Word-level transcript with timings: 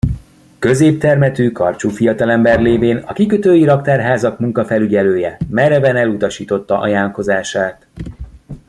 Középtermetű, 0.59 1.51
karcsú 1.51 1.89
fiatalember 1.89 2.59
lévén, 2.59 2.97
a 2.97 3.13
kikötői 3.13 3.63
raktárházak 3.63 4.39
munkafelügyelője 4.39 5.37
mereven 5.49 5.95
elutasította 5.95 6.79
ajánlkozását. 6.79 7.87